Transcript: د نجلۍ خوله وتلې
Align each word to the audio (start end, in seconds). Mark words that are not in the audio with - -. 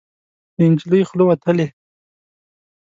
د 0.55 0.57
نجلۍ 0.71 1.01
خوله 1.07 1.23
وتلې 1.27 1.67